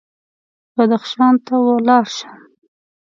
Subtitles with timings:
[0.75, 2.35] بدخشان ته ولاړ شم.